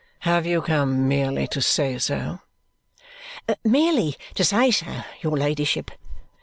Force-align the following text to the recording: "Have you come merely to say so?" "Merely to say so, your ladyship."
"Have 0.21 0.47
you 0.47 0.63
come 0.63 1.07
merely 1.07 1.45
to 1.49 1.61
say 1.61 1.99
so?" 1.99 2.39
"Merely 3.63 4.15
to 4.33 4.43
say 4.43 4.71
so, 4.71 5.03
your 5.21 5.37
ladyship." 5.37 5.91